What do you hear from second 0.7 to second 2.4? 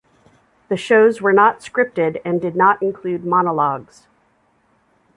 shows were not scripted